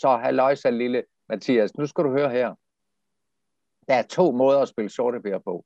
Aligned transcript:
så 0.00 0.16
halløjsa 0.16 0.70
lille 0.70 1.04
Mathias, 1.28 1.76
nu 1.76 1.86
skal 1.86 2.04
du 2.04 2.10
høre 2.10 2.30
her. 2.30 2.54
Der 3.88 3.94
er 3.94 4.02
to 4.02 4.32
måder 4.32 4.60
at 4.60 4.68
spille 4.68 4.90
sortebær 4.90 5.38
på. 5.38 5.64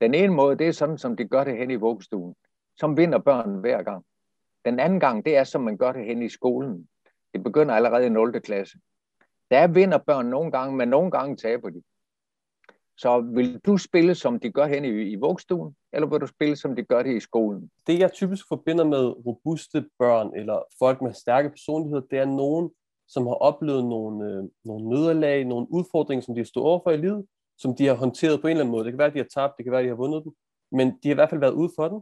Den 0.00 0.14
ene 0.14 0.34
måde, 0.34 0.58
det 0.58 0.68
er 0.68 0.72
sådan, 0.72 0.98
som 0.98 1.16
de 1.16 1.28
gør 1.28 1.44
det 1.44 1.56
hen 1.56 1.70
i 1.70 1.74
vuggestuen, 1.74 2.34
som 2.76 2.96
vinder 2.96 3.18
børn 3.18 3.60
hver 3.60 3.82
gang. 3.82 4.04
Den 4.64 4.80
anden 4.80 5.00
gang, 5.00 5.24
det 5.24 5.36
er, 5.36 5.44
som 5.44 5.60
man 5.60 5.76
gør 5.76 5.92
det 5.92 6.04
hen 6.04 6.22
i 6.22 6.28
skolen. 6.28 6.88
Det 7.34 7.42
begynder 7.42 7.74
allerede 7.74 8.06
i 8.06 8.08
0. 8.08 8.40
klasse. 8.40 8.78
Der 9.50 9.66
vinder 9.66 9.98
børn 9.98 10.26
nogle 10.26 10.52
gange, 10.52 10.76
men 10.76 10.88
nogle 10.88 11.10
gange 11.10 11.36
taber 11.36 11.70
de. 11.70 11.82
Så 12.96 13.20
vil 13.20 13.58
du 13.58 13.76
spille, 13.76 14.14
som 14.14 14.40
de 14.40 14.52
gør 14.52 14.66
hen 14.66 14.84
i, 14.84 14.88
i 14.88 15.16
vuggestuen, 15.16 15.76
eller 15.92 16.08
vil 16.08 16.20
du 16.20 16.26
spille, 16.26 16.56
som 16.56 16.76
de 16.76 16.84
gør 16.84 17.02
det 17.02 17.16
i 17.16 17.20
skolen? 17.20 17.70
Det, 17.86 17.98
jeg 17.98 18.12
typisk 18.12 18.48
forbinder 18.48 18.84
med 18.84 19.26
robuste 19.26 19.88
børn, 19.98 20.34
eller 20.36 20.62
folk 20.78 21.02
med 21.02 21.12
stærke 21.12 21.50
personligheder, 21.50 22.02
det 22.10 22.18
er 22.18 22.24
nogen, 22.24 22.70
som 23.08 23.26
har 23.26 23.34
oplevet 23.34 23.84
nogle, 23.84 24.24
øh, 24.24 24.44
nogle 24.64 24.88
nederlag, 24.88 25.44
nogle 25.44 25.66
udfordringer, 25.70 26.22
som 26.22 26.34
de 26.34 26.40
har 26.40 26.44
stået 26.44 26.66
overfor 26.66 26.90
i 26.90 26.96
livet, 26.96 27.26
som 27.58 27.76
de 27.76 27.86
har 27.86 27.94
håndteret 27.94 28.40
på 28.40 28.46
en 28.46 28.50
eller 28.50 28.64
anden 28.64 28.72
måde. 28.72 28.84
Det 28.84 28.92
kan 28.92 28.98
være, 28.98 29.06
at 29.06 29.14
de 29.14 29.18
har 29.18 29.28
tabt, 29.34 29.54
det 29.56 29.64
kan 29.64 29.72
være, 29.72 29.80
at 29.80 29.84
de 29.84 29.88
har 29.88 29.96
vundet 29.96 30.24
dem, 30.24 30.32
men 30.72 30.88
de 30.88 31.08
har 31.08 31.10
i 31.10 31.14
hvert 31.14 31.30
fald 31.30 31.40
været 31.40 31.52
ude 31.52 31.70
for 31.76 31.88
den, 31.88 32.00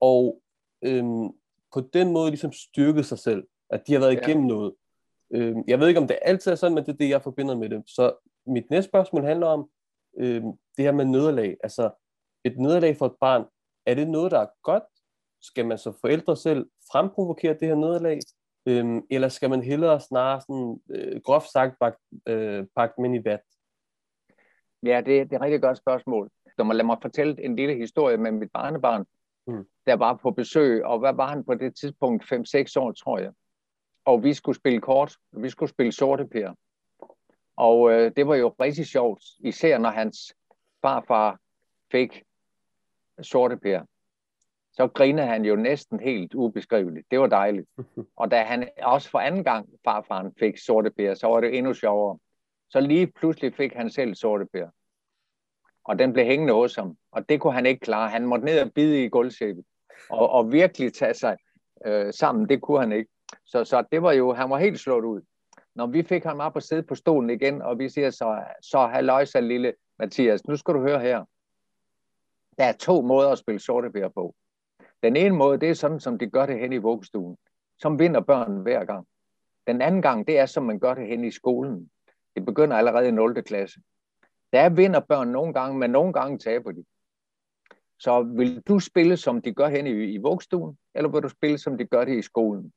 og 0.00 0.40
øhm, 0.82 1.28
på 1.72 1.80
den 1.92 2.12
måde 2.12 2.30
ligesom 2.30 2.52
styrket 2.52 3.06
sig 3.06 3.18
selv, 3.18 3.44
at 3.70 3.86
de 3.86 3.92
har 3.92 4.00
været 4.00 4.12
igennem 4.12 4.46
ja. 4.46 4.54
noget. 4.54 4.74
Øhm, 5.34 5.64
jeg 5.68 5.80
ved 5.80 5.88
ikke, 5.88 6.00
om 6.00 6.06
det 6.06 6.18
altid 6.22 6.50
er 6.50 6.54
sådan, 6.54 6.74
men 6.74 6.84
det 6.84 6.92
er 6.92 6.96
det, 6.96 7.08
jeg 7.08 7.22
forbinder 7.22 7.56
med 7.56 7.68
det. 7.68 7.82
Så 7.86 8.12
mit 8.46 8.70
næste 8.70 8.88
spørgsmål 8.88 9.24
handler 9.24 9.46
om 9.46 9.70
øhm, 10.18 10.52
det 10.76 10.84
her 10.84 10.92
med 10.92 11.04
nederlag. 11.04 11.56
Altså, 11.62 11.90
et 12.44 12.58
nederlag 12.58 12.96
for 12.96 13.06
et 13.06 13.16
barn, 13.20 13.44
er 13.86 13.94
det 13.94 14.08
noget, 14.08 14.32
der 14.32 14.38
er 14.38 14.46
godt? 14.62 14.82
Skal 15.40 15.66
man 15.66 15.78
så 15.78 15.92
forældre 16.00 16.36
selv 16.36 16.66
fremprovokere 16.92 17.54
det 17.60 17.68
her 17.68 17.74
nederlag? 17.74 18.20
Øhm, 18.66 19.06
eller 19.10 19.28
skal 19.28 19.50
man 19.50 19.62
hellere 19.62 20.00
snarere 20.00 20.40
sådan, 20.40 20.80
øh, 20.90 21.20
groft 21.20 21.52
sagt 21.52 21.78
pakke 21.80 21.98
øh, 22.26 22.66
pak 22.76 22.96
dem 22.96 23.04
ind 23.04 23.16
i 23.16 23.24
vat? 23.24 23.40
Ja, 24.82 24.96
det, 24.96 25.06
det 25.06 25.32
er 25.32 25.36
et 25.36 25.42
rigtig 25.42 25.62
godt 25.62 25.78
spørgsmål. 25.78 26.30
Så 26.56 26.64
må 26.64 26.72
lad 26.72 26.84
mig 26.84 26.96
fortælle 27.02 27.44
en 27.44 27.56
lille 27.56 27.74
historie 27.74 28.16
med 28.16 28.32
mit 28.32 28.50
barnebarn, 28.52 29.06
mm. 29.46 29.66
der 29.86 29.96
var 29.96 30.14
på 30.14 30.30
besøg, 30.30 30.84
og 30.84 30.98
hvad 30.98 31.12
var 31.12 31.28
han 31.28 31.44
på 31.44 31.54
det 31.54 31.76
tidspunkt? 31.76 32.32
5-6 32.32 32.36
år, 32.76 32.92
tror 32.92 33.18
jeg. 33.18 33.32
Og 34.04 34.22
vi 34.22 34.34
skulle 34.34 34.56
spille 34.56 34.80
kort, 34.80 35.16
vi 35.32 35.48
skulle 35.48 35.70
spille 35.70 35.92
sorte 35.92 36.26
per. 36.26 36.54
Og 37.56 37.92
øh, 37.92 38.12
det 38.16 38.26
var 38.26 38.34
jo 38.34 38.54
rigtig 38.60 38.86
sjovt, 38.86 39.22
især 39.40 39.78
når 39.78 39.90
hans 39.90 40.34
farfar 40.82 41.38
fik 41.92 42.22
sorte 43.22 43.56
per. 43.56 43.80
Så 44.72 44.88
grinede 44.88 45.26
han 45.26 45.44
jo 45.44 45.56
næsten 45.56 46.00
helt 46.00 46.34
ubeskriveligt. 46.34 47.06
Det 47.10 47.20
var 47.20 47.26
dejligt. 47.26 47.68
Og 48.20 48.30
da 48.30 48.42
han 48.42 48.68
også 48.82 49.10
for 49.10 49.18
anden 49.18 49.44
gang 49.44 49.68
farfaren 49.84 50.34
fik 50.38 50.58
sorte 50.58 50.90
per, 50.90 51.14
så 51.14 51.26
var 51.26 51.40
det 51.40 51.58
endnu 51.58 51.74
sjovere. 51.74 52.18
Så 52.70 52.80
lige 52.80 53.06
pludselig 53.06 53.54
fik 53.54 53.72
han 53.72 53.90
selv 53.90 54.14
sorte 54.14 54.46
per. 54.52 54.68
Og 55.84 55.98
den 55.98 56.12
blev 56.12 56.24
hængende 56.24 56.52
hos 56.52 56.76
ham. 56.76 56.96
Og 57.12 57.28
det 57.28 57.40
kunne 57.40 57.52
han 57.52 57.66
ikke 57.66 57.80
klare. 57.80 58.10
Han 58.10 58.26
måtte 58.26 58.44
ned 58.44 58.60
og 58.60 58.72
bide 58.72 59.04
i 59.04 59.08
gulvsæbet. 59.08 59.64
Og, 60.10 60.30
og 60.30 60.52
virkelig 60.52 60.94
tage 60.94 61.14
sig 61.14 61.36
øh, 61.86 62.12
sammen. 62.12 62.48
Det 62.48 62.60
kunne 62.60 62.80
han 62.80 62.92
ikke. 62.92 63.10
Så, 63.44 63.64
så 63.64 63.84
det 63.92 64.02
var 64.02 64.12
jo, 64.12 64.32
han 64.32 64.50
var 64.50 64.58
helt 64.58 64.80
slået 64.80 65.04
ud. 65.04 65.20
Når 65.74 65.86
vi 65.86 66.02
fik 66.02 66.24
ham 66.24 66.40
op 66.40 66.56
og 66.56 66.62
sidde 66.62 66.82
på 66.82 66.94
stolen 66.94 67.30
igen, 67.30 67.62
og 67.62 67.78
vi 67.78 67.88
siger 67.88 68.10
så, 68.10 68.44
så 68.62 68.86
halløjsa 68.86 69.40
lille 69.40 69.74
Mathias, 69.98 70.46
nu 70.46 70.56
skal 70.56 70.74
du 70.74 70.80
høre 70.80 71.00
her. 71.00 71.24
Der 72.58 72.64
er 72.64 72.72
to 72.72 73.02
måder 73.02 73.30
at 73.30 73.38
spille 73.38 73.60
sortebær 73.60 74.08
på. 74.08 74.34
Den 75.02 75.16
ene 75.16 75.36
måde, 75.36 75.58
det 75.58 75.70
er 75.70 75.74
sådan, 75.74 76.00
som 76.00 76.18
de 76.18 76.30
gør 76.30 76.46
det 76.46 76.58
hen 76.58 76.72
i 76.72 76.76
vuggestuen, 76.76 77.36
som 77.78 77.98
vinder 77.98 78.20
børn 78.20 78.56
hver 78.56 78.84
gang. 78.84 79.06
Den 79.66 79.82
anden 79.82 80.02
gang, 80.02 80.26
det 80.26 80.38
er, 80.38 80.46
som 80.46 80.62
man 80.62 80.78
gør 80.78 80.94
det 80.94 81.06
hen 81.06 81.24
i 81.24 81.30
skolen. 81.30 81.90
Det 82.36 82.44
begynder 82.44 82.76
allerede 82.76 83.08
i 83.08 83.10
0. 83.10 83.42
klasse. 83.42 83.80
Der 84.52 84.68
vinder 84.68 85.00
børn 85.00 85.28
nogle 85.28 85.54
gange, 85.54 85.78
men 85.78 85.90
nogle 85.90 86.12
gange 86.12 86.38
taber 86.38 86.72
de. 86.72 86.84
Så 87.98 88.22
vil 88.22 88.60
du 88.60 88.78
spille, 88.78 89.16
som 89.16 89.42
de 89.42 89.54
gør 89.54 89.68
hen 89.68 89.86
i, 89.86 89.90
i 89.90 90.18
vuggestuen, 90.18 90.78
eller 90.94 91.08
vil 91.08 91.22
du 91.22 91.28
spille, 91.28 91.58
som 91.58 91.78
de 91.78 91.86
gør 91.86 92.04
det 92.04 92.18
i 92.18 92.22
skolen? 92.22 92.72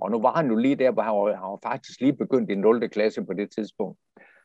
Og 0.00 0.10
nu 0.10 0.20
var 0.20 0.32
han 0.34 0.46
jo 0.46 0.56
lige 0.56 0.76
der, 0.76 0.90
hvor 0.90 1.02
han 1.02 1.14
var, 1.14 1.32
han 1.32 1.50
var 1.50 1.58
faktisk 1.62 2.00
lige 2.00 2.16
begyndt 2.16 2.50
i 2.50 2.54
0. 2.54 2.88
klasse 2.88 3.24
på 3.24 3.32
det 3.32 3.50
tidspunkt. 3.50 3.98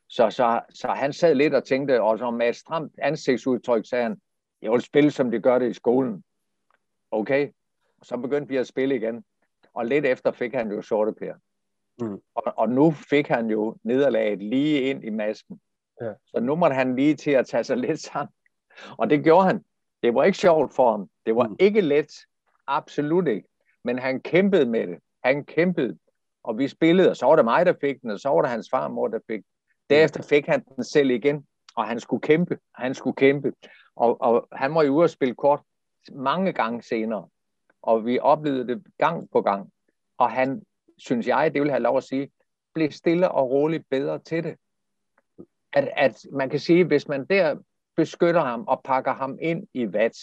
Så, 0.09 0.29
så, 0.29 0.61
så 0.69 0.87
han 0.87 1.13
sad 1.13 1.35
lidt 1.35 1.53
og 1.53 1.63
tænkte, 1.63 2.01
og 2.01 2.19
så 2.19 2.31
med 2.31 2.49
et 2.49 2.55
stramt 2.55 2.93
ansigtsudtryk 3.01 3.85
sagde 3.89 4.03
han, 4.03 4.21
jeg 4.61 4.71
vil 4.71 4.81
spille, 4.81 5.11
som 5.11 5.31
de 5.31 5.39
gør 5.39 5.59
det 5.59 5.69
i 5.69 5.73
skolen. 5.73 6.23
Okay, 7.13 7.49
og 7.99 8.05
så 8.05 8.17
begyndte 8.17 8.49
vi 8.49 8.57
at 8.57 8.67
spille 8.67 8.95
igen. 8.95 9.23
Og 9.73 9.85
lidt 9.85 10.05
efter 10.05 10.31
fik 10.31 10.53
han 10.53 10.71
jo 10.71 10.81
sorte 10.81 11.13
pære. 11.13 11.35
Mm. 12.01 12.19
Og, 12.35 12.43
og 12.57 12.69
nu 12.69 12.91
fik 12.91 13.27
han 13.27 13.49
jo 13.49 13.77
nederlaget 13.83 14.39
lige 14.39 14.81
ind 14.81 15.03
i 15.03 15.09
masken. 15.09 15.59
Ja. 16.01 16.13
Så 16.25 16.39
nu 16.39 16.55
måtte 16.55 16.75
han 16.75 16.95
lige 16.95 17.15
til 17.15 17.31
at 17.31 17.47
tage 17.47 17.63
sig 17.63 17.77
lidt 17.77 17.99
sammen. 17.99 18.33
Og 18.97 19.09
det 19.09 19.23
gjorde 19.23 19.45
han. 19.45 19.63
Det 20.03 20.15
var 20.15 20.23
ikke 20.23 20.37
sjovt 20.37 20.73
for 20.73 20.91
ham. 20.91 21.09
Det 21.25 21.35
var 21.35 21.47
mm. 21.47 21.55
ikke 21.59 21.81
let. 21.81 22.11
Absolut 22.67 23.27
ikke. 23.27 23.47
Men 23.83 23.99
han 23.99 24.21
kæmpede 24.21 24.65
med 24.65 24.87
det. 24.87 24.97
Han 25.23 25.45
kæmpede. 25.45 25.97
Og 26.43 26.57
vi 26.57 26.67
spillede, 26.67 27.09
og 27.09 27.17
så 27.17 27.25
var 27.25 27.35
det 27.35 27.45
mig, 27.45 27.65
der 27.65 27.73
fik 27.81 28.01
den, 28.01 28.11
og 28.11 28.19
så 28.19 28.29
var 28.29 28.41
det 28.41 28.49
hans 28.49 28.69
farmor, 28.71 29.07
der 29.07 29.19
fik 29.27 29.39
den. 29.39 29.45
Derefter 29.89 30.23
fik 30.23 30.45
han 30.45 30.63
den 30.63 30.83
selv 30.83 31.11
igen, 31.11 31.47
og 31.75 31.87
han 31.87 31.99
skulle 31.99 32.21
kæmpe. 32.21 32.57
Han 32.75 32.93
skulle 32.93 33.15
kæmpe. 33.15 33.53
Og, 33.95 34.21
og 34.21 34.47
han 34.51 34.75
var 34.75 34.83
jo 34.83 34.95
ude 34.95 35.03
at 35.03 35.09
spille 35.09 35.35
kort 35.35 35.61
mange 36.11 36.53
gange 36.53 36.81
senere. 36.81 37.27
Og 37.81 38.05
vi 38.05 38.19
oplevede 38.19 38.67
det 38.67 38.83
gang 38.97 39.29
på 39.31 39.41
gang. 39.41 39.71
Og 40.17 40.31
han 40.31 40.63
synes 40.97 41.27
jeg, 41.27 41.53
det 41.53 41.61
vil 41.61 41.69
have 41.69 41.83
lov 41.83 41.97
at 41.97 42.03
sige, 42.03 42.31
blev 42.73 42.91
stille 42.91 43.31
og 43.31 43.49
roligt 43.49 43.89
bedre 43.89 44.19
til 44.19 44.43
det. 44.43 44.55
At, 45.73 45.89
at 45.95 46.25
man 46.31 46.49
kan 46.49 46.59
sige, 46.59 46.85
hvis 46.85 47.07
man 47.07 47.25
der 47.25 47.55
beskytter 47.95 48.41
ham 48.41 48.63
og 48.67 48.81
pakker 48.83 49.13
ham 49.13 49.37
ind 49.41 49.67
i 49.73 49.93
vats, 49.93 50.19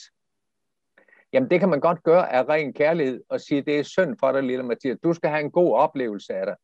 jamen 1.32 1.50
det 1.50 1.60
kan 1.60 1.68
man 1.68 1.80
godt 1.80 2.02
gøre 2.02 2.32
af 2.32 2.48
ren 2.48 2.72
kærlighed 2.72 3.22
og 3.28 3.40
sige, 3.40 3.62
det 3.62 3.78
er 3.78 3.82
synd 3.82 4.16
for 4.20 4.32
dig, 4.32 4.42
lille 4.42 4.62
Mathias, 4.62 4.98
du 5.02 5.12
skal 5.12 5.30
have 5.30 5.40
en 5.40 5.50
god 5.50 5.74
oplevelse 5.74 6.34
af 6.34 6.46
det. 6.46 6.54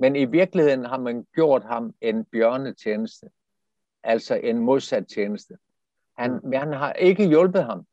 Men 0.00 0.16
i 0.16 0.24
virkeligheden 0.24 0.84
har 0.84 0.98
man 0.98 1.26
gjort 1.34 1.64
ham 1.64 1.94
en 2.00 2.24
bjørnetjeneste, 2.24 3.26
altså 4.02 4.34
en 4.34 4.58
modsat 4.58 5.06
tjeneste. 5.14 5.54
Han, 6.18 6.40
mm. 6.44 6.52
han 6.52 6.72
har 6.72 6.92
ikke 6.92 7.28
hjulpet 7.28 7.64
ham. 7.64 7.86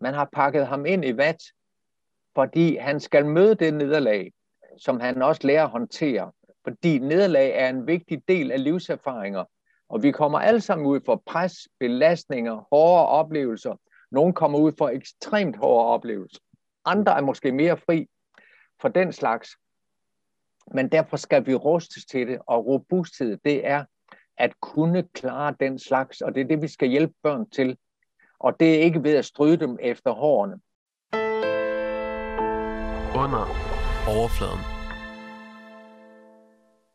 Man 0.00 0.14
har 0.14 0.28
pakket 0.32 0.66
ham 0.66 0.86
ind 0.86 1.04
i 1.04 1.16
vat, 1.16 1.42
fordi 2.34 2.76
han 2.76 3.00
skal 3.00 3.26
møde 3.26 3.54
det 3.54 3.74
nederlag, 3.74 4.32
som 4.78 5.00
han 5.00 5.22
også 5.22 5.46
lærer 5.46 5.64
at 5.64 5.70
håndtere. 5.70 6.32
Fordi 6.64 6.98
nederlag 6.98 7.50
er 7.54 7.68
en 7.68 7.86
vigtig 7.86 8.22
del 8.28 8.52
af 8.52 8.64
livserfaringer. 8.64 9.44
Og 9.88 10.02
vi 10.02 10.10
kommer 10.10 10.38
alle 10.38 10.60
sammen 10.60 10.86
ud 10.86 11.00
for 11.04 11.22
pres, 11.26 11.68
belastninger, 11.80 12.66
hårde 12.72 13.06
oplevelser. 13.06 13.76
Nogle 14.10 14.32
kommer 14.32 14.58
ud 14.58 14.72
for 14.78 14.88
ekstremt 14.88 15.56
hårde 15.56 15.86
oplevelser. 15.86 16.40
Andre 16.84 17.16
er 17.16 17.20
måske 17.20 17.52
mere 17.52 17.76
fri 17.76 18.06
for 18.80 18.88
den 18.88 19.12
slags. 19.12 19.50
Men 20.74 20.88
derfor 20.88 21.16
skal 21.16 21.46
vi 21.46 21.54
rustes 21.54 22.04
til 22.04 22.26
det, 22.26 22.38
og 22.46 22.66
robusthed, 22.66 23.38
det 23.44 23.66
er 23.66 23.84
at 24.36 24.60
kunne 24.60 25.08
klare 25.14 25.54
den 25.60 25.78
slags, 25.78 26.20
og 26.20 26.34
det 26.34 26.40
er 26.40 26.44
det, 26.44 26.62
vi 26.62 26.68
skal 26.68 26.88
hjælpe 26.88 27.14
børn 27.22 27.50
til. 27.50 27.78
Og 28.40 28.60
det 28.60 28.74
er 28.74 28.82
ikke 28.82 29.02
ved 29.02 29.16
at 29.16 29.24
stryge 29.24 29.56
dem 29.56 29.78
efter 29.80 30.10
hårene. 30.10 30.60
Under 33.14 33.44
overfladen. 34.08 34.79